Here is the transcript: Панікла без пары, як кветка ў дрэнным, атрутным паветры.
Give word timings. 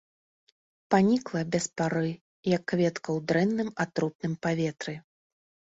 Панікла 0.95 1.41
без 1.55 1.65
пары, 1.81 2.09
як 2.55 2.61
кветка 2.73 3.05
ў 3.05 3.19
дрэнным, 3.29 3.69
атрутным 3.87 4.33
паветры. 4.49 4.93